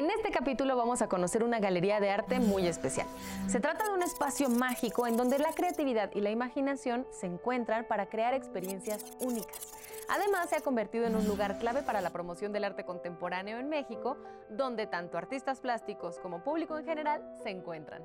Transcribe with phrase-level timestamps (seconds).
[0.00, 3.06] En este capítulo vamos a conocer una galería de arte muy especial.
[3.48, 7.84] Se trata de un espacio mágico en donde la creatividad y la imaginación se encuentran
[7.84, 9.74] para crear experiencias únicas.
[10.08, 13.68] Además, se ha convertido en un lugar clave para la promoción del arte contemporáneo en
[13.68, 14.16] México,
[14.48, 18.02] donde tanto artistas plásticos como público en general se encuentran.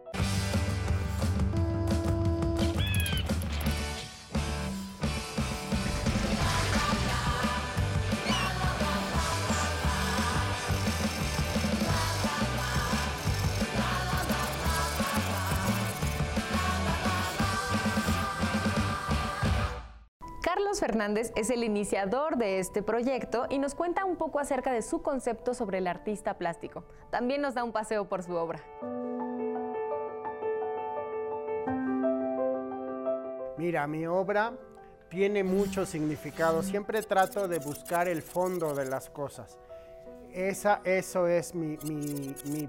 [20.80, 25.02] Fernández es el iniciador de este proyecto y nos cuenta un poco acerca de su
[25.02, 26.84] concepto sobre el artista plástico.
[27.12, 28.64] También nos da un paseo por su obra.
[33.58, 34.54] Mira, mi obra
[35.10, 36.62] tiene mucho significado.
[36.62, 39.58] Siempre trato de buscar el fondo de las cosas.
[40.34, 41.78] Esa, eso es mi,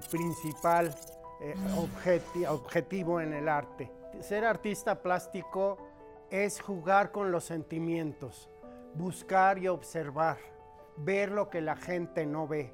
[0.09, 0.95] principal
[1.41, 1.55] eh,
[2.47, 3.91] objetivo en el arte.
[4.21, 5.77] Ser artista plástico
[6.29, 8.49] es jugar con los sentimientos,
[8.93, 10.37] buscar y observar,
[10.97, 12.73] ver lo que la gente no ve,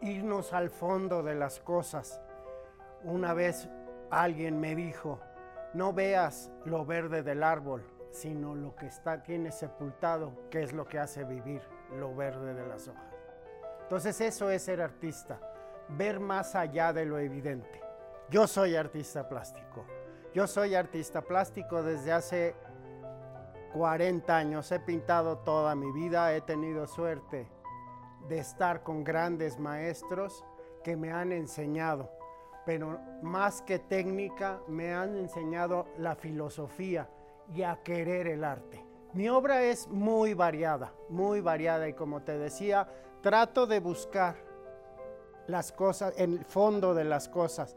[0.00, 2.20] irnos al fondo de las cosas.
[3.04, 3.68] Una vez
[4.10, 5.20] alguien me dijo,
[5.72, 10.86] no veas lo verde del árbol, sino lo que está, tiene sepultado, que es lo
[10.86, 11.62] que hace vivir
[11.98, 13.14] lo verde de las hojas.
[13.82, 15.38] Entonces eso es ser artista,
[15.88, 17.80] ver más allá de lo evidente.
[18.28, 19.84] Yo soy artista plástico.
[20.36, 22.54] Yo soy artista plástico desde hace
[23.72, 24.70] 40 años.
[24.70, 26.34] He pintado toda mi vida.
[26.34, 27.48] He tenido suerte
[28.28, 30.44] de estar con grandes maestros
[30.84, 32.10] que me han enseñado.
[32.66, 37.08] Pero más que técnica, me han enseñado la filosofía
[37.54, 38.84] y a querer el arte.
[39.14, 42.86] Mi obra es muy variada, muy variada y como te decía,
[43.22, 44.36] trato de buscar
[45.46, 47.74] las cosas, el fondo de las cosas,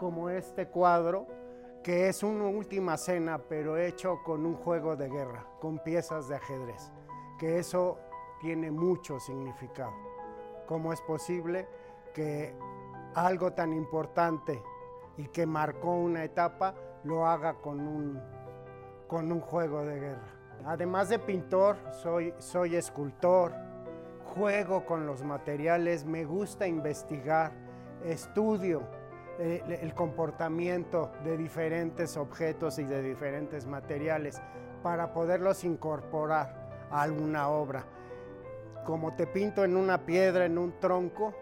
[0.00, 1.38] como este cuadro
[1.82, 6.36] que es una última cena, pero hecho con un juego de guerra, con piezas de
[6.36, 6.92] ajedrez,
[7.38, 7.98] que eso
[8.40, 9.92] tiene mucho significado.
[10.66, 11.66] ¿Cómo es posible
[12.14, 12.54] que
[13.14, 14.62] algo tan importante
[15.16, 16.74] y que marcó una etapa
[17.04, 18.20] lo haga con un,
[19.08, 20.28] con un juego de guerra?
[20.66, 23.54] Además de pintor, soy, soy escultor,
[24.34, 27.52] juego con los materiales, me gusta investigar,
[28.04, 28.99] estudio
[29.42, 34.38] eh, el comportamiento de diferentes objetos y de diferentes materiales
[34.82, 37.84] para poderlos incorporar a alguna obra.
[38.84, 41.34] Como te pinto en una piedra, en un tronco,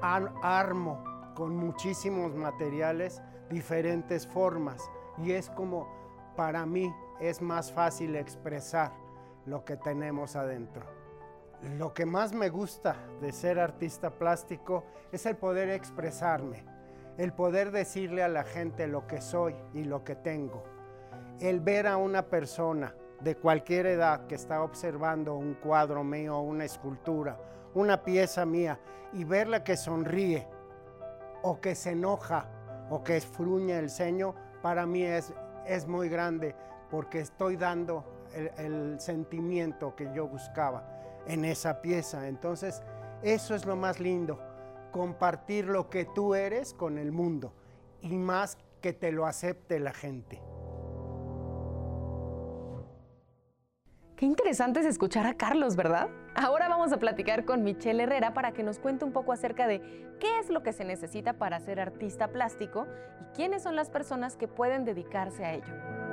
[0.00, 1.04] armo
[1.36, 4.82] con muchísimos materiales diferentes formas
[5.18, 5.88] y es como
[6.36, 8.92] para mí es más fácil expresar
[9.46, 10.82] lo que tenemos adentro.
[11.78, 16.64] Lo que más me gusta de ser artista plástico es el poder expresarme,
[17.18, 20.64] el poder decirle a la gente lo que soy y lo que tengo,
[21.40, 26.64] el ver a una persona de cualquier edad que está observando un cuadro mío, una
[26.64, 27.38] escultura,
[27.74, 28.80] una pieza mía,
[29.12, 30.48] y verla que sonríe
[31.42, 32.48] o que se enoja
[32.90, 35.32] o que fruñe el ceño, para mí es,
[35.66, 36.54] es muy grande
[36.90, 40.84] porque estoy dando el, el sentimiento que yo buscaba
[41.26, 42.28] en esa pieza.
[42.28, 42.82] Entonces,
[43.22, 44.40] eso es lo más lindo
[44.92, 47.52] compartir lo que tú eres con el mundo
[48.00, 50.40] y más que te lo acepte la gente.
[54.16, 56.08] Qué interesante es escuchar a Carlos, ¿verdad?
[56.36, 59.80] Ahora vamos a platicar con Michelle Herrera para que nos cuente un poco acerca de
[60.20, 62.86] qué es lo que se necesita para ser artista plástico
[63.20, 66.11] y quiénes son las personas que pueden dedicarse a ello.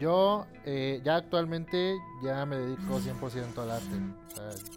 [0.00, 4.00] Yo eh, ya actualmente ya me dedico 100% al arte.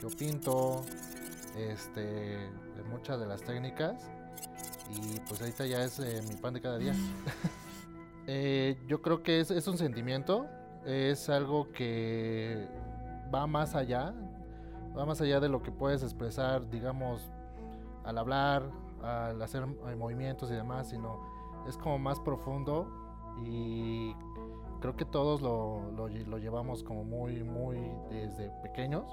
[0.02, 0.84] yo pinto
[1.58, 2.50] este,
[2.92, 4.12] muchas de las técnicas
[4.90, 6.94] y pues ahorita ya es eh, mi pan de cada día.
[8.26, 10.48] Eh, yo creo que es, es un sentimiento,
[10.86, 12.70] es algo que
[13.36, 14.14] va más allá,
[14.98, 17.22] va más allá de lo que puedes expresar, digamos,
[18.06, 18.64] al hablar,
[19.02, 21.20] al hacer movimientos y demás, sino
[21.68, 22.88] es como más profundo
[23.46, 24.16] y
[24.84, 27.78] creo que todos lo, lo, llevamos como muy, muy
[28.10, 29.06] desde pequeños.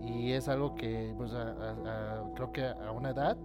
[0.00, 1.30] Y es algo que pues
[2.34, 3.36] creo que a una edad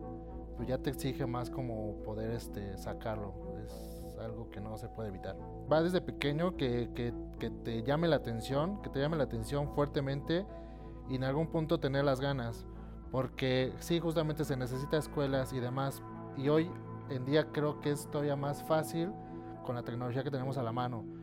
[0.56, 5.10] pues ya te exige más como poder este, sacarlo, es algo que no se puede
[5.10, 5.36] evitar.
[5.69, 9.68] Va desde pequeño que, que, que te llame la atención, que te llame la atención
[9.75, 10.46] fuertemente
[11.10, 12.66] y en algún punto tener las ganas,
[13.12, 16.01] porque sí, justamente se necesita escuelas y demás,
[16.38, 16.72] y hoy
[17.10, 19.12] en día creo que es todavía más fácil
[19.66, 21.23] con la tecnología que tenemos a la mano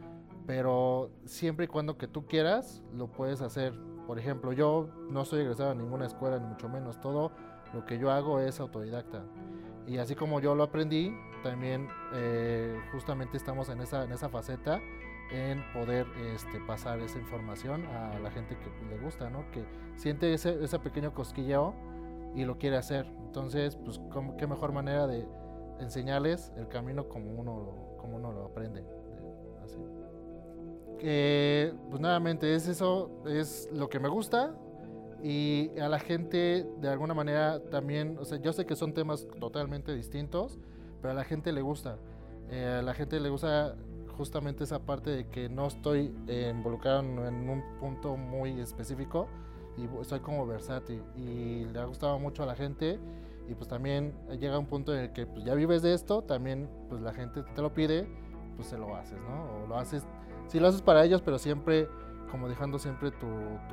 [0.50, 3.73] pero siempre y cuando que tú quieras, lo puedes hacer.
[4.08, 7.00] Por ejemplo, yo no soy egresado a ninguna escuela, ni mucho menos.
[7.00, 7.31] Todo
[7.73, 9.23] lo que yo hago es autodidacta.
[9.87, 11.14] Y así como yo lo aprendí,
[11.44, 14.81] también eh, justamente estamos en esa, en esa faceta
[15.31, 19.49] en poder este, pasar esa información a la gente que le gusta, ¿no?
[19.52, 19.64] Que
[19.94, 21.75] siente ese, ese pequeño cosquilleo
[22.35, 23.06] y lo quiere hacer.
[23.25, 24.00] Entonces, pues,
[24.37, 25.29] ¿qué mejor manera de
[25.79, 28.85] enseñarles el camino como uno, como uno lo aprende?
[29.62, 29.79] Así.
[30.98, 34.54] Pues nuevamente, es eso, es lo que me gusta
[35.22, 39.26] y a la gente de alguna manera también, o sea, yo sé que son temas
[39.38, 40.58] totalmente distintos,
[41.00, 41.98] pero a la gente le gusta.
[42.50, 43.76] Eh, a la gente le gusta
[44.16, 49.28] justamente esa parte de que no estoy involucrado en un punto muy específico,
[49.76, 52.98] y soy como versátil y le ha gustado mucho a la gente
[53.48, 56.69] y pues también llega un punto en el que pues ya vives de esto, también
[56.88, 58.06] pues la gente te lo pide,
[58.56, 59.64] pues se lo haces, ¿no?
[59.64, 60.06] O lo haces,
[60.50, 61.88] sí lo haces para ellos, pero siempre
[62.31, 63.26] como dejando siempre tu,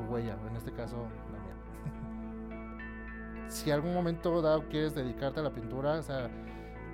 [0.09, 0.97] huella, en este caso
[1.31, 3.45] la mía.
[3.49, 6.29] si algún momento dado quieres dedicarte a la pintura, o sea,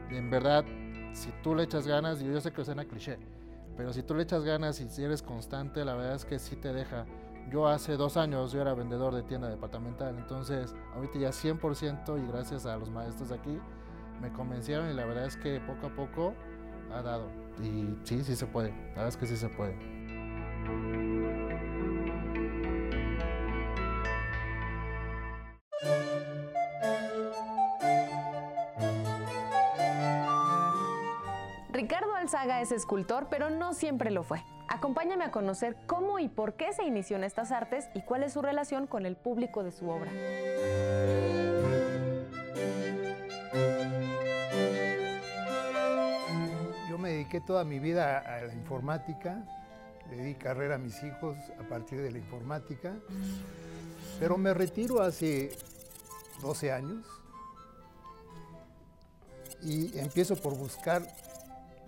[0.09, 0.65] en verdad,
[1.13, 3.17] si tú le echas ganas, y yo sé que suena cliché,
[3.77, 6.55] pero si tú le echas ganas y si eres constante, la verdad es que sí
[6.55, 7.05] te deja.
[7.49, 12.27] Yo hace dos años yo era vendedor de tienda departamental, entonces ahorita ya 100% y
[12.27, 13.59] gracias a los maestros de aquí
[14.21, 16.33] me convencieron y la verdad es que poco a poco
[16.93, 17.42] ha dado.
[17.61, 19.75] Y sí, sí se puede, la verdad es que sí se puede.
[31.71, 34.43] Ricardo Alzaga es escultor, pero no siempre lo fue.
[34.69, 38.33] Acompáñame a conocer cómo y por qué se inició en estas artes y cuál es
[38.33, 40.11] su relación con el público de su obra.
[47.23, 49.45] Dediqué toda mi vida a la informática,
[50.09, 52.93] le di carrera a mis hijos a partir de la informática,
[54.19, 55.57] pero me retiro hace
[56.41, 57.05] 12 años
[59.61, 61.01] y empiezo por buscar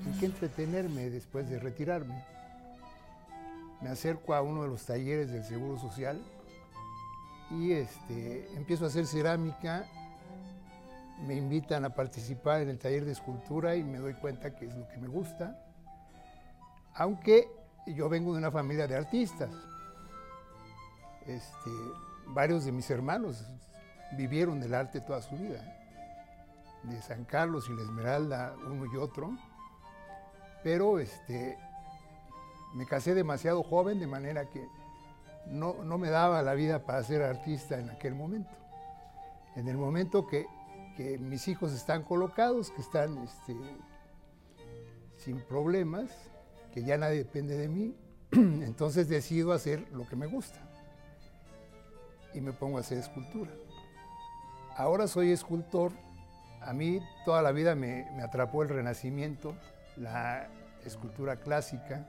[0.06, 2.24] en qué entretenerme después de retirarme.
[3.82, 6.22] Me acerco a uno de los talleres del Seguro Social
[7.52, 9.86] y este, empiezo a hacer cerámica,
[11.22, 14.76] me invitan a participar en el taller de escultura y me doy cuenta que es
[14.76, 15.60] lo que me gusta,
[16.94, 17.50] aunque
[17.88, 19.52] yo vengo de una familia de artistas.
[21.26, 21.72] Este,
[22.28, 23.44] varios de mis hermanos
[24.18, 25.64] vivieron del arte toda su vida,
[26.84, 29.32] de San Carlos y la Esmeralda, uno y otro,
[30.64, 31.58] pero este,
[32.74, 34.68] me casé demasiado joven, de manera que
[35.48, 38.52] no, me daba la vida para ser artista en aquel momento.
[39.56, 40.48] En el momento que,
[41.20, 43.56] mis hijos están colocados, que están este,
[45.18, 46.10] sin problemas,
[46.74, 47.96] que ya nadie depende de mí,
[48.32, 50.60] entonces decido hacer lo que me gusta.
[52.34, 53.52] Y me pongo a hacer escultura.
[54.76, 55.94] Ahora soy escultor.
[56.62, 59.56] A mí toda la vida me, me atrapó el renacimiento,
[59.96, 60.50] la
[60.84, 62.06] escultura clásica,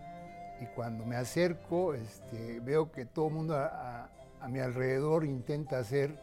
[0.60, 4.10] y cuando me acerco este, veo que todo el mundo a,
[4.48, 6.16] mi alrededor intenta hacer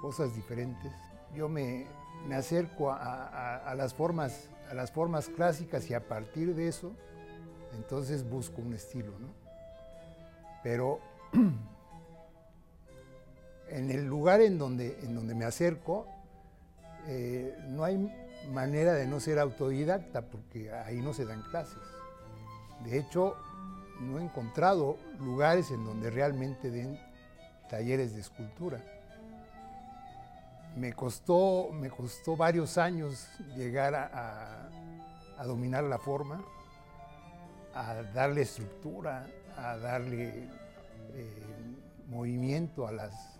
[0.00, 0.92] cosas diferentes.
[1.34, 1.86] Yo me,
[2.32, 6.92] acerco a, las formas, a las formas clásicas y a partir de eso,
[7.76, 9.12] entonces busco un estilo.
[10.62, 11.00] Pero
[13.68, 16.06] en el lugar en donde, en donde me acerco,
[17.06, 18.10] eh, no hay
[18.52, 21.78] manera de no ser autodidacta porque ahí no se dan clases.
[22.84, 23.36] De hecho,
[24.00, 26.98] no he encontrado lugares en donde realmente den
[27.68, 28.82] talleres de escultura.
[30.76, 34.68] Me costó, me costó varios años llegar a,
[35.44, 36.42] dominar la forma,
[37.74, 39.26] a darle estructura,
[39.56, 40.48] a darle
[41.12, 41.42] eh,
[42.08, 43.38] movimiento a las,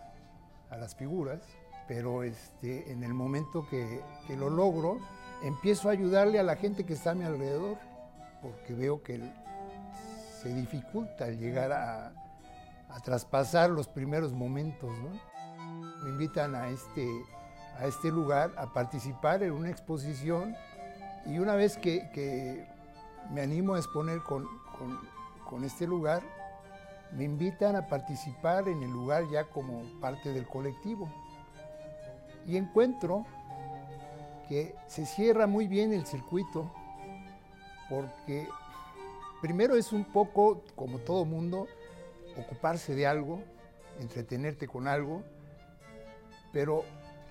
[0.69, 1.41] a las figuras,
[1.87, 4.99] pero este, en el momento que, que lo logro,
[5.43, 7.77] empiezo a ayudarle a la gente que está a mi alrededor
[8.45, 9.19] porque veo que
[10.41, 12.13] se dificulta el llegar a,
[13.03, 14.91] traspasar los primeros momentos.
[16.05, 17.25] Me invitan a este,
[17.79, 20.55] a este lugar a participar en una exposición
[21.25, 22.63] y una vez que,
[23.31, 24.47] me animo a exponer con,
[25.49, 26.21] con, este lugar,
[27.11, 31.09] me invitan a participar en el lugar ya como parte del colectivo.
[32.45, 33.25] Y encuentro
[34.47, 36.71] que se cierra muy bien el circuito
[37.89, 38.47] porque
[39.41, 41.65] primero es un poco, como todo mundo,
[42.37, 43.41] ocuparse de algo,
[43.99, 45.23] entretenerte con algo,
[46.55, 46.85] pero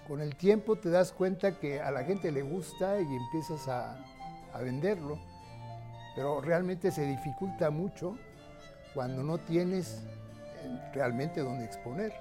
[0.07, 3.97] con el tiempo te das cuenta que a la gente le gusta y empiezas a,
[4.61, 5.19] venderlo.
[6.15, 8.19] pero realmente se dificulta mucho
[8.93, 10.03] cuando no tienes
[10.63, 12.13] eh, realmente donde exponer,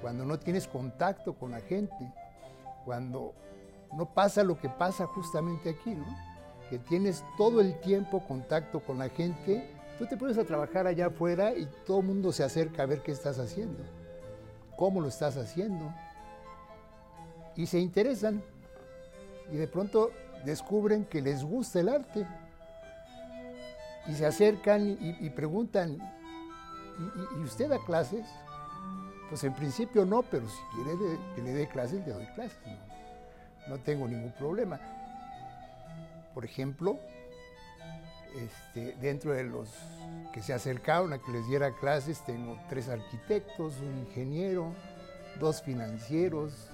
[0.00, 2.10] cuando no tienes contacto con la gente,
[2.86, 3.34] cuando
[3.92, 5.94] no pasa lo que pasa justamente aquí.
[6.70, 11.08] Que tienes todo el tiempo contacto con la gente, tú te pones a trabajar allá
[11.08, 13.84] afuera y todo el mundo se acerca a ver qué estás haciendo,
[14.76, 15.92] cómo lo estás haciendo,
[17.60, 18.42] y se interesan,
[19.52, 20.12] y de pronto
[20.46, 22.26] descubren que les gusta el arte,
[24.06, 25.98] y se acercan y, preguntan,
[27.36, 28.24] ¿Y, usted da clases?
[29.28, 32.58] Pues en principio no, pero si quiere que le dé clases, le doy clases.
[33.68, 34.80] No, tengo ningún problema.
[36.32, 36.98] Por ejemplo,
[38.36, 39.68] este, dentro de los
[40.32, 44.72] que se acercaron a que les diera clases, tengo tres arquitectos, un ingeniero,
[45.38, 46.70] dos financieros,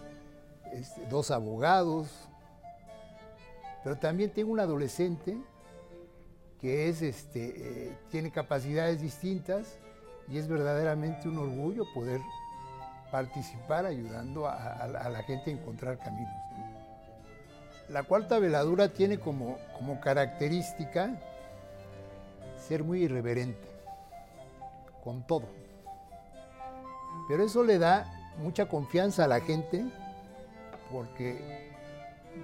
[0.73, 2.09] este, dos abogados,
[3.85, 5.37] pero también tengo un adolescente
[6.61, 9.79] que es, este, eh, tiene capacidades distintas
[10.29, 12.21] y es verdaderamente un orgullo poder
[13.11, 16.35] participar ayudando a, la gente a encontrar caminos.
[17.89, 21.11] La cuarta veladura tiene como, como característica
[22.67, 23.69] ser muy irreverente
[25.05, 25.47] con todo.
[27.29, 29.85] Pero eso le da mucha confianza a la gente
[30.97, 31.37] porque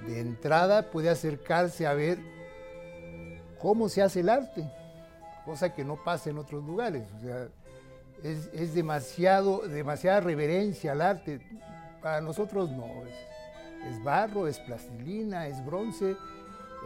[0.06, 2.18] de entrada puede acercarse a ver
[3.58, 4.70] cómo se hace el arte,
[5.46, 7.04] cosa que no pasa en otros lugares.
[7.16, 7.48] O sea,
[8.22, 11.40] es, demasiado, demasiada reverencia al arte.
[12.02, 12.84] Para nosotros no.
[13.88, 16.14] Es, barro, es plastilina, es bronce,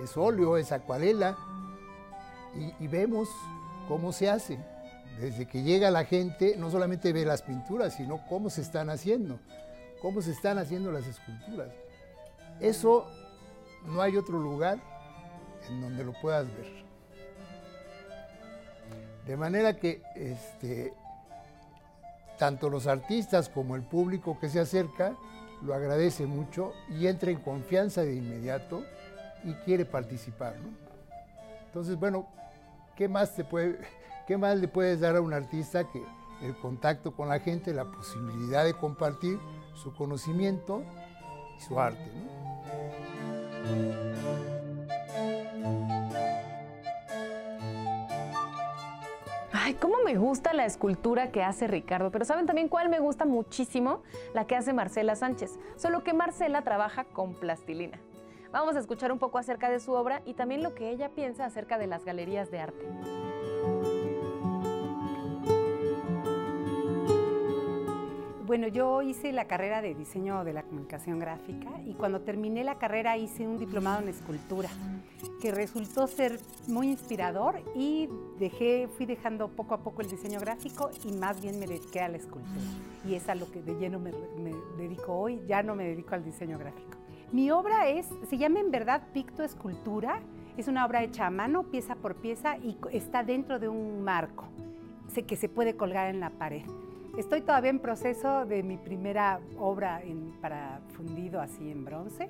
[0.04, 1.37] es óleo, es acuarela.
[2.54, 3.28] Y, y, vemos
[3.88, 4.56] cómo se hace.
[5.18, 9.40] Desde que llega la gente, no solamente ve las pinturas, sino cómo se están haciendo,
[10.00, 11.68] cómo se están haciendo las esculturas.
[12.60, 13.06] Eso
[13.86, 14.78] no hay otro lugar
[15.68, 16.84] en donde lo puedas ver.
[19.26, 20.94] De manera que este,
[22.38, 25.16] tanto los artistas como el público que se acerca
[25.62, 28.84] lo agradece mucho y entra en confianza de inmediato
[29.42, 30.54] y quiere participar.
[31.66, 32.26] Entonces, bueno,
[32.94, 33.78] ¿qué más, te puede,
[34.26, 36.02] ¿qué más le puedes dar a un artista que
[36.42, 39.38] el contacto con la gente, la posibilidad de compartir
[39.76, 40.83] su conocimiento
[41.56, 42.11] y su arte?
[49.52, 53.25] Ay, cómo me gusta la escultura que hace Ricardo, pero ¿saben también cuál me gusta
[53.25, 54.02] muchísimo?
[54.33, 57.99] La que hace Marcela Sánchez, solo que Marcela trabaja con plastilina.
[58.52, 61.45] Vamos a escuchar un poco acerca de su obra y también lo que ella piensa
[61.45, 62.87] acerca de las galerías de arte.
[68.46, 72.78] Bueno, yo hice la carrera de diseño de la comunicación gráfica y cuando terminé la
[72.78, 74.68] carrera hice un diplomado en escultura
[75.42, 76.38] que resultó ser
[76.68, 81.58] muy inspirador y dejé, fui dejando poco a poco el diseño gráfico y más bien
[81.58, 82.60] me dediqué a la escultura.
[83.04, 84.12] Y es a lo que de lleno me,
[84.78, 86.98] dedico hoy, ya no me dedico al diseño gráfico.
[87.32, 90.22] Mi obra es, se llama en verdad Picto Escultura,
[90.56, 94.44] es una obra hecha a mano, pieza por pieza y está dentro de un marco
[95.26, 96.62] que se puede colgar en la pared.
[97.16, 100.02] Estoy todavía en proceso de mi primera obra
[100.42, 102.28] para fundido así en bronce,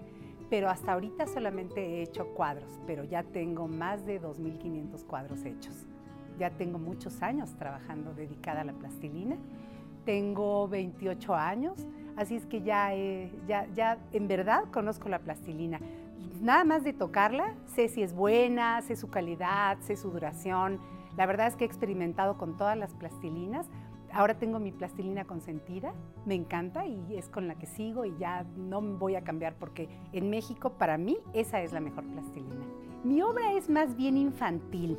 [0.49, 5.75] pero hasta ahorita solamente he hecho cuadros, pero ya tengo más de 2.500 cuadros hechos.
[6.39, 9.37] Ya tengo muchos años trabajando dedicada a la plastilina.
[10.05, 11.85] Tengo 28 años,
[12.17, 12.93] así es que ya,
[13.49, 15.81] ya, ya en verdad conozco la plastilina.
[16.41, 20.79] Nada más de tocarla, sé si es buena, sé su calidad, sé su duración.
[21.17, 23.67] La verdad es que he experimentado con todas las plastilinas,
[24.13, 25.93] Ahora tengo mi plastilina consentida,
[26.25, 29.89] me encanta y es con la que sigo y ya no voy a cambiar porque
[30.13, 32.65] en México para mí esa es la mejor plastilina.
[33.05, 34.99] Mi obra es más bien infantil.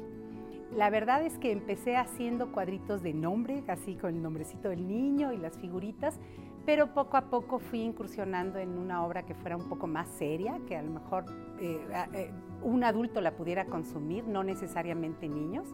[0.76, 5.32] La verdad es que empecé haciendo cuadritos de nombre, así con el nombrecito del niño
[5.32, 6.20] y las figuritas,
[6.66, 10.60] pero poco a poco fui incursionando en una obra que fuera un poco más seria,
[10.68, 11.26] que a lo mejor
[11.62, 11.80] eh,
[12.14, 15.74] eh, un adulto la pudiera consumir, no necesariamente niños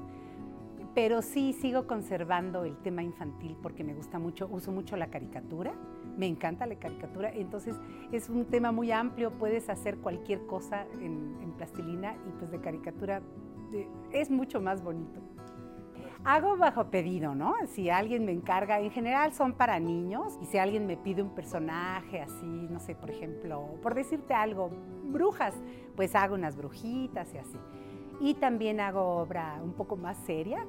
[0.95, 5.73] pero sí sigo conservando el tema infantil porque me gusta mucho, uso mucho la caricatura,
[6.17, 7.75] me encanta la caricatura, entonces
[8.11, 13.21] es un tema muy amplio, puedes hacer cualquier cosa en, plastilina y pues de caricatura
[14.11, 15.21] es mucho más bonito.
[16.25, 17.53] Hago bajo pedido, ¿no?
[17.67, 21.35] Si alguien me encarga, en general son para niños, y si alguien me pide un
[21.35, 24.71] personaje así, no sé, por ejemplo, por decirte algo,
[25.03, 25.53] brujas,
[25.95, 27.57] pues hago unas brujitas y así.
[28.19, 30.65] Y también hago obra un poco más seria,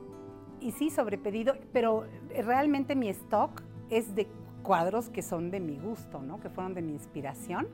[0.60, 2.04] y sí, sobre pedido, pero
[2.42, 4.26] realmente mi stock es de
[4.62, 6.40] cuadros que son de mi gusto, ¿no?
[6.40, 7.68] que fueron de mi inspiración.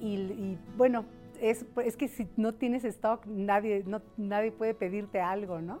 [0.00, 1.04] Y, bueno,
[1.40, 5.80] es, es que si no tienes stock, nadie, no, nadie puede pedirte algo, ¿no?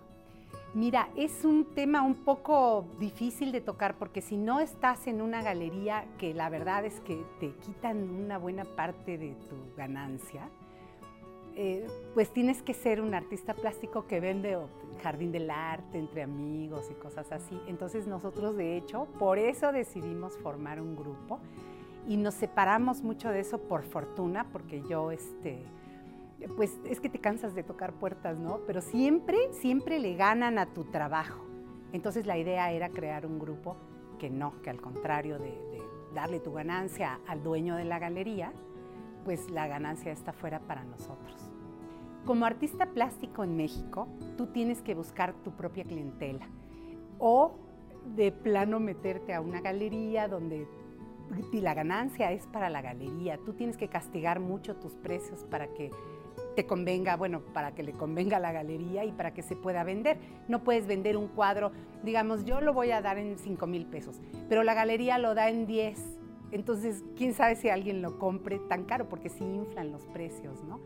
[0.74, 5.42] Mira, es un tema un poco difícil de tocar porque si no estás en una
[5.42, 10.50] galería que la verdad es que te quitan una buena parte de tu ganancia,
[11.56, 14.58] eh, pues tienes que ser un artista plástico que vende
[15.02, 17.60] jardín del arte entre amigos y cosas así.
[17.66, 21.40] Entonces nosotros de hecho por eso decidimos formar un grupo
[22.08, 25.62] y nos separamos mucho de eso por fortuna porque yo este
[26.56, 28.60] pues es que te cansas de tocar puertas, ¿no?
[28.66, 31.44] Pero siempre, siempre le ganan a tu trabajo.
[31.92, 33.76] Entonces la idea era crear un grupo
[34.18, 35.54] que no, que al contrario de,
[36.14, 38.52] darle tu ganancia al dueño de la galería,
[39.24, 41.50] pues la ganancia está fuera para nosotros.
[42.24, 46.46] Como artista plástico en México, tú tienes que buscar tu propia clientela
[47.18, 47.52] o
[48.16, 50.66] de plano meterte a una galería donde
[51.52, 53.38] la ganancia es para la galería.
[53.44, 55.90] Tú tienes que castigar mucho tus precios para que
[56.56, 59.84] te convenga, bueno, para que le convenga a la galería y para que se pueda
[59.84, 60.18] vender.
[60.48, 64.20] No puedes vender un cuadro, digamos, yo lo voy a dar en 5 mil pesos,
[64.48, 66.23] pero la galería lo da en 10.
[66.54, 70.80] Entonces, quién sabe si alguien lo compre tan caro, porque sí inflan los precios, ¿no?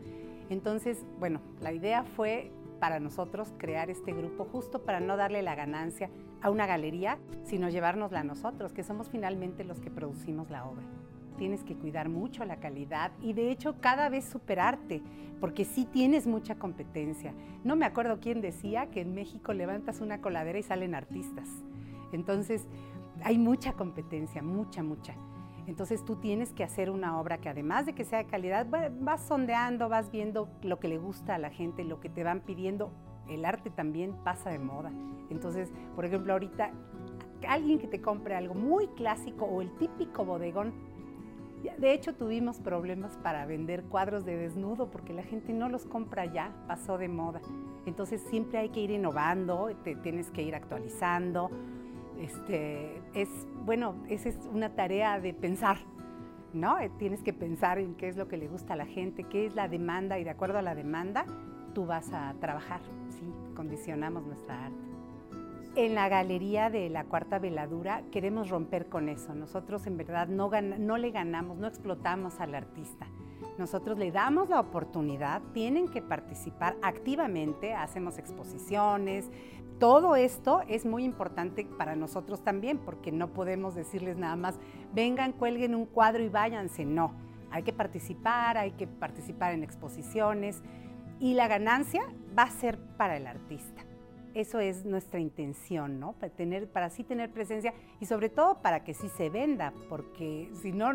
[0.49, 5.55] Entonces, bueno, la idea fue para nosotros crear este grupo justo para no darle la
[5.55, 6.09] ganancia
[6.41, 10.83] a una galería, sino llevárnosla a nosotros, que somos finalmente los que producimos la obra
[11.39, 15.01] tienes que cuidar mucho la calidad y de hecho cada vez superarte,
[15.39, 17.33] porque sí tienes mucha competencia.
[17.63, 21.47] No me acuerdo quién decía que en México levantas una coladera y salen artistas.
[22.11, 22.67] Entonces
[23.23, 25.15] hay mucha competencia, mucha, mucha.
[25.67, 28.67] Entonces tú tienes que hacer una obra que además de que sea de calidad,
[28.99, 32.41] vas sondeando, vas viendo lo que le gusta a la gente, lo que te van
[32.41, 32.91] pidiendo.
[33.27, 34.91] El arte también pasa de moda.
[35.29, 36.71] Entonces, por ejemplo, ahorita
[37.47, 40.73] alguien que te compre algo muy clásico o el típico bodegón
[41.77, 46.25] de hecho, tuvimos problemas para vender cuadros de desnudo porque la gente no los compra
[46.25, 47.41] ya, pasó de moda.
[47.85, 51.51] Entonces siempre hay que ir innovando, te tienes que ir actualizando.
[52.19, 53.29] Este, es,
[53.65, 55.77] bueno, esa es una tarea de pensar,
[56.53, 56.77] ¿no?
[56.79, 59.45] Eh, tienes que pensar en qué es lo que le gusta a la gente, qué
[59.45, 61.25] es la demanda y de acuerdo a la demanda
[61.73, 63.25] tú vas a trabajar, ¿sí?
[63.55, 64.89] Condicionamos nuestra arte.
[65.75, 69.35] En la galería de la cuarta veladura queremos romper con eso.
[69.35, 73.07] Nosotros en verdad no, no le ganamos, no explotamos al artista.
[73.57, 79.29] Nosotros le damos la oportunidad, tienen que participar activamente, hacemos exposiciones.
[79.79, 84.59] Todo esto es muy importante para nosotros también, porque no podemos decirles nada más,
[84.93, 86.83] vengan, cuelguen un cuadro y váyanse.
[86.83, 87.13] No,
[87.49, 90.61] hay que participar, hay que participar en exposiciones
[91.19, 92.03] y la ganancia
[92.37, 93.85] va a ser para el artista.
[94.33, 96.11] Eso es nuestra intención, ¿no?
[96.13, 100.51] Para, tener, para así tener presencia y sobre todo para que sí se venda, porque
[100.61, 100.91] si no,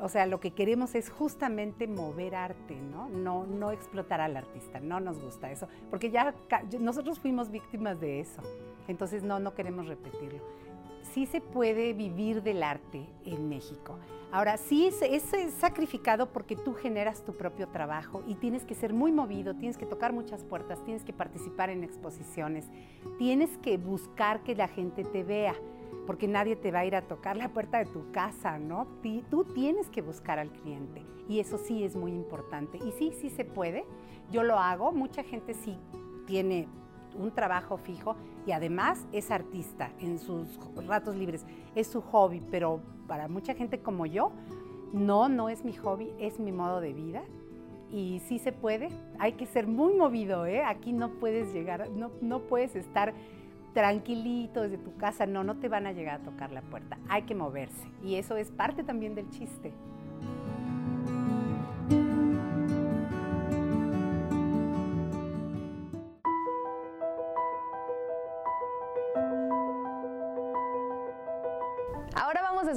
[0.00, 3.08] o sea, lo que queremos es justamente mover arte, ¿no?
[3.08, 6.34] No, no explotar al artista, no nos gusta eso, porque ya
[6.78, 8.42] nosotros fuimos víctimas de eso,
[8.86, 10.40] entonces no, no queremos repetirlo.
[11.12, 13.98] Sí se puede vivir del arte en México.
[14.30, 15.24] Ahora, sí es,
[15.58, 19.86] sacrificado porque tú generas tu propio trabajo y tienes que ser muy movido, tienes que
[19.86, 22.66] tocar muchas puertas, tienes que participar en exposiciones,
[23.16, 25.54] tienes que buscar que la gente te vea,
[26.06, 28.86] porque nadie te va a ir a tocar la puerta de tu casa, ¿no?
[29.30, 32.78] Tú tienes que buscar al cliente y eso sí es muy importante.
[32.78, 33.84] Y sí, sí se puede,
[34.30, 35.76] yo lo hago, mucha gente sí
[36.26, 36.68] tiene
[37.18, 42.80] un trabajo fijo y además es artista en sus ratos libres, es su hobby, pero
[43.06, 44.32] para mucha gente como yo,
[44.92, 47.22] no, no es mi hobby, es mi modo de vida.
[47.90, 50.62] Y sí se puede, hay que ser muy movido, ¿eh?
[50.62, 53.14] Aquí no puedes llegar, no, no puedes estar
[53.78, 57.22] tranquilito desde tu casa, no, no te van a llegar a tocar la puerta, hay
[57.22, 57.88] que moverse.
[58.02, 59.72] Y eso es parte también del chiste.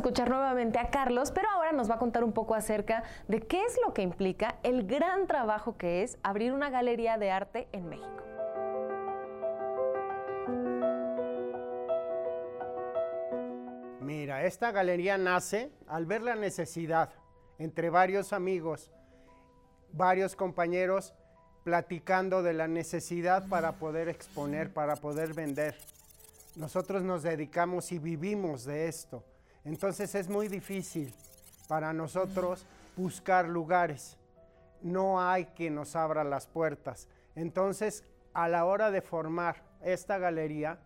[0.01, 3.63] escuchar nuevamente a Carlos, pero ahora nos va a contar un poco acerca de qué
[3.63, 7.87] es lo que implica el gran trabajo que es abrir una galería de arte en
[7.87, 8.30] México.
[14.21, 17.09] Mira, esta galería nace al ver la necesidad
[17.57, 18.91] entre varios amigos,
[19.93, 21.15] varios compañeros,
[21.63, 25.75] platicando de la necesidad para poder exponer, para poder vender.
[26.55, 29.23] Nosotros nos dedicamos y vivimos de esto.
[29.65, 31.11] Entonces es muy difícil
[31.67, 34.17] para nosotros buscar lugares.
[34.83, 37.07] No hay quien nos abra las puertas.
[37.33, 38.03] Entonces,
[38.35, 40.77] a la hora de formar esta galería,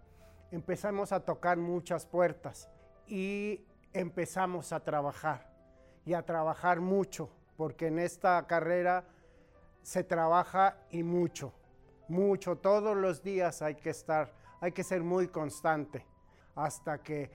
[0.52, 2.70] empezamos a tocar muchas puertas
[3.08, 5.50] y empezamos a trabajar
[6.06, 9.06] y a trabajar mucho, porque en esta carrera
[9.82, 11.54] se trabaja y mucho,
[12.08, 16.06] mucho, todos los días hay que estar, hay que ser muy constante
[16.56, 17.32] hasta que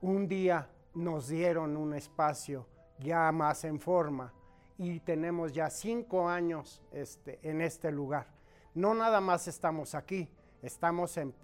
[0.00, 2.66] un día nos dieron un espacio
[2.98, 4.32] ya más en forma
[4.76, 8.26] y tenemos ya cinco años este, en este lugar.
[8.74, 10.28] No nada más estamos aquí,
[10.62, 11.34] estamos en,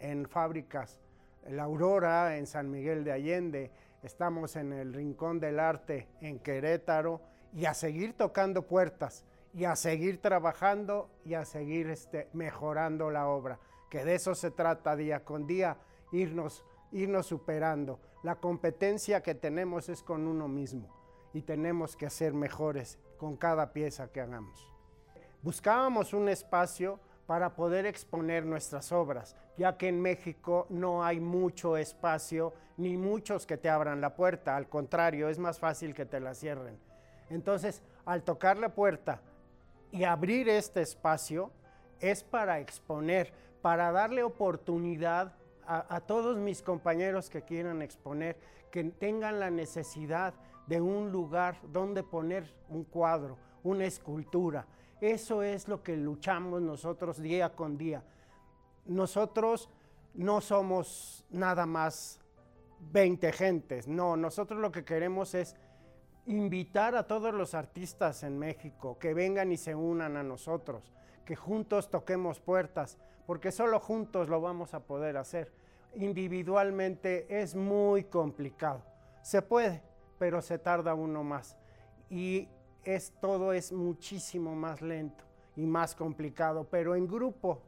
[0.00, 0.98] en fábricas,
[1.48, 3.70] La Aurora, en San Miguel de Allende,
[4.02, 7.20] estamos en el Rincón del Arte en Querétaro
[7.54, 9.24] y a seguir tocando puertas
[9.54, 14.50] y a seguir trabajando y a seguir este, mejorando la obra, que de eso se
[14.50, 15.78] trata día con día,
[16.12, 18.00] irnos, irnos superando.
[18.22, 20.88] La competencia que tenemos es con uno mismo
[21.32, 24.70] y tenemos que ser mejores con cada pieza que hagamos.
[25.42, 27.00] Buscábamos un espacio
[27.30, 33.46] para poder exponer nuestras obras, ya que en México no hay mucho espacio ni muchos
[33.46, 36.76] que te abran la puerta, al contrario, es más fácil que te la cierren.
[37.28, 39.20] Entonces, al tocar la puerta
[39.92, 41.52] y abrir este espacio,
[42.00, 45.32] es para exponer, para darle oportunidad
[45.68, 48.36] a, todos mis compañeros que quieran exponer,
[48.72, 50.34] que tengan la necesidad
[50.66, 54.66] de un lugar donde poner un cuadro, una escultura,
[55.00, 58.02] eso es lo que luchamos nosotros día con día.
[58.86, 59.70] Nosotros
[60.14, 62.20] no somos nada más
[62.92, 65.54] 20 gentes, no, nosotros lo que queremos es
[66.26, 70.92] invitar a todos los artistas en México que vengan y se unan a nosotros,
[71.24, 75.52] que juntos toquemos puertas, porque solo juntos lo vamos a poder hacer.
[75.94, 78.82] Individualmente es muy complicado.
[79.22, 79.82] Se puede,
[80.18, 81.56] pero se tarda uno más.
[82.08, 82.48] Y
[82.84, 85.24] es, todo es muchísimo más lento
[85.56, 87.62] y más complicado, pero en grupo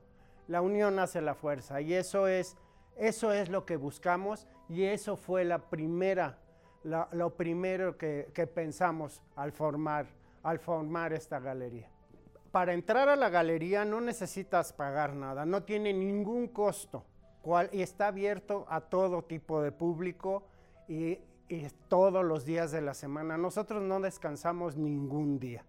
[0.48, 2.56] la unión hace la fuerza y eso es,
[2.96, 6.38] eso es lo que buscamos y eso fue la primera,
[6.82, 10.06] lo primero que, que, pensamos al formar,
[10.42, 11.88] al formar esta galería.
[12.50, 17.04] Para entrar a la galería no necesitas pagar nada, no tiene ningún costo
[17.42, 20.44] cual, y está abierto a todo tipo de público
[20.88, 23.36] y y todos los días de la semana.
[23.36, 25.64] Nosotros no descansamos ningún día.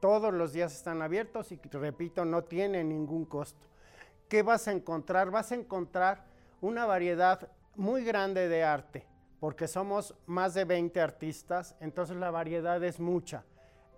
[0.00, 3.66] Todos los días están abiertos y repito, no tiene ningún costo.
[4.28, 5.30] ¿Qué vas a encontrar?
[5.30, 6.24] Vas a encontrar
[6.60, 9.06] una variedad muy grande de arte,
[9.40, 13.44] porque somos más de 20 artistas, entonces la variedad es mucha.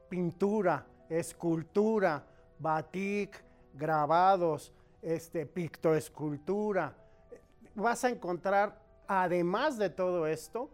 [0.08, 2.24] Pintura, escultura,
[2.58, 3.42] batik,
[3.74, 6.94] grabados, este, pictoescultura.
[7.74, 10.70] Vas a encontrar, además de todo esto,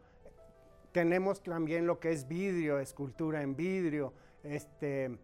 [0.92, 5.18] tenemos también lo que es vidrio, escultura en vidrio, este,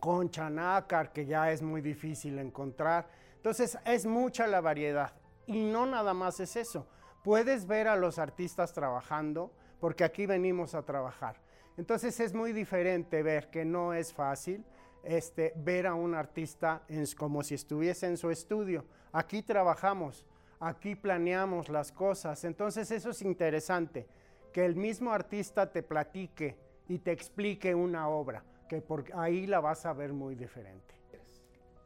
[0.00, 3.08] concha nácar, que ya es muy difícil encontrar.
[3.36, 5.12] Entonces es mucha la variedad.
[5.46, 6.86] Y no nada más es eso.
[7.22, 11.40] Puedes ver a los artistas trabajando, porque aquí venimos a trabajar.
[11.76, 14.64] Entonces es muy diferente ver que no es fácil
[15.02, 16.82] este, ver a un artista
[17.16, 18.84] como si estuviese en su estudio.
[19.12, 20.26] Aquí trabajamos,
[20.58, 22.42] aquí planeamos las cosas.
[22.44, 24.08] Entonces eso es interesante
[24.56, 26.56] que el mismo artista te platique
[26.88, 30.94] y te explique una obra, que por ahí la vas a ver muy diferente.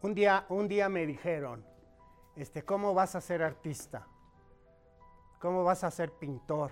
[0.02, 1.64] Un día, un día me dijeron,
[2.36, 4.06] este, ¿cómo vas a ser artista?
[5.40, 6.70] ¿Cómo vas a ser pintor?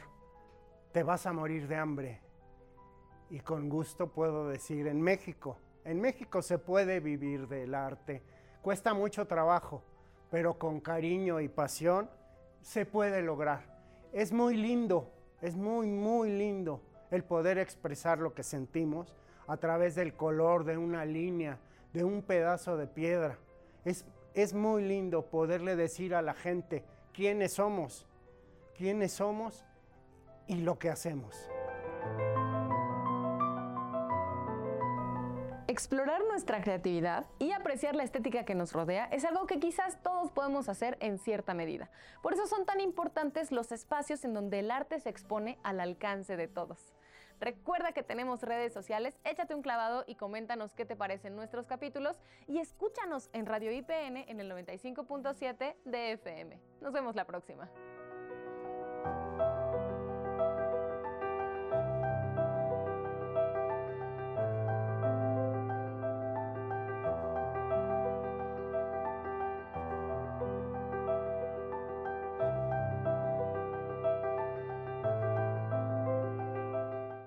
[0.92, 2.22] Te vas a morir de hambre.
[3.28, 8.22] Y con gusto puedo decir, en México, en México se puede vivir del arte.
[8.62, 9.82] Cuesta mucho trabajo,
[10.30, 12.08] pero con cariño y pasión
[12.60, 13.80] se puede lograr.
[14.12, 19.14] Es muy lindo es muy, muy lindo el poder expresar lo que sentimos
[19.46, 21.58] a través del color de una línea,
[21.92, 23.38] de un pedazo de piedra.
[23.84, 28.06] Es, es muy lindo poderle decir a la gente quiénes somos,
[28.76, 29.64] quiénes somos
[30.46, 31.48] y lo que hacemos.
[35.78, 40.32] Explorar nuestra creatividad y apreciar la estética que nos rodea es algo que quizás todos
[40.32, 41.88] podemos hacer en cierta medida.
[42.20, 46.36] Por eso son tan importantes los espacios en donde el arte se expone al alcance
[46.36, 46.96] de todos.
[47.38, 52.16] Recuerda que tenemos redes sociales, échate un clavado y coméntanos qué te parecen nuestros capítulos
[52.48, 56.58] y escúchanos en Radio IPN en el 95.7 de FM.
[56.80, 57.70] Nos vemos la próxima.